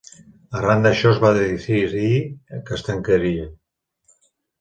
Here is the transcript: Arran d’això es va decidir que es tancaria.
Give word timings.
Arran 0.59 0.79
d’això 0.85 1.11
es 1.15 1.19
va 1.23 1.29
decidir 1.35 2.13
que 2.55 2.73
es 2.79 2.87
tancaria. 2.87 3.45